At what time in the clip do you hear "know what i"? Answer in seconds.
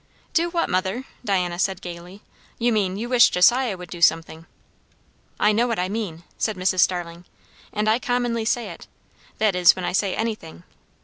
5.51-5.89